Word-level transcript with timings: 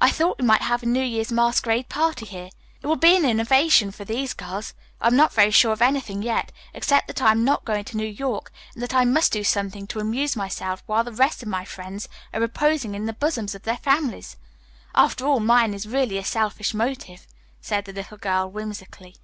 I 0.00 0.10
thought 0.10 0.40
we 0.40 0.44
might 0.44 0.62
have 0.62 0.82
a 0.82 0.86
New 0.86 1.00
Year's 1.04 1.30
masquerade 1.30 1.88
party 1.88 2.26
here. 2.26 2.50
It 2.82 2.88
will 2.88 2.96
be 2.96 3.14
an 3.14 3.24
innovation 3.24 3.92
for 3.92 4.04
these 4.04 4.34
girls. 4.34 4.74
I 5.00 5.06
am 5.06 5.14
not 5.14 5.32
very 5.32 5.52
sure 5.52 5.70
of 5.72 5.80
anything 5.80 6.24
yet, 6.24 6.50
except 6.74 7.06
that 7.06 7.22
I 7.22 7.30
am 7.30 7.44
not 7.44 7.64
going 7.64 7.84
to 7.84 7.96
New 7.96 8.04
York 8.08 8.50
and 8.74 8.82
that 8.82 8.94
I 8.94 9.04
must 9.04 9.30
do 9.30 9.44
something 9.44 9.86
to 9.86 10.00
amuse 10.00 10.34
myself 10.34 10.82
while 10.86 11.04
the 11.04 11.12
rest 11.12 11.40
of 11.44 11.48
my 11.48 11.64
friends 11.64 12.08
are 12.34 12.40
reposing 12.40 12.96
in 12.96 13.06
the 13.06 13.12
bosoms 13.12 13.54
of 13.54 13.62
their 13.62 13.76
families. 13.76 14.36
After 14.92 15.24
all, 15.24 15.38
mine 15.38 15.72
is 15.72 15.86
really 15.86 16.18
a 16.18 16.24
selfish 16.24 16.74
motive," 16.74 17.28
said 17.60 17.84
the 17.84 17.92
little 17.92 18.18
girl 18.18 18.50
whimsically. 18.50 19.18